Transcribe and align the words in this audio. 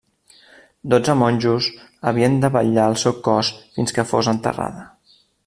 Dotze 0.93 1.13
monjos 1.19 1.67
havien 2.13 2.39
de 2.45 2.51
vetllar 2.57 2.87
el 2.93 2.97
seu 3.03 3.15
cos 3.29 3.53
fins 3.77 3.97
que 3.99 4.07
fos 4.15 4.33
enterrada. 4.35 4.89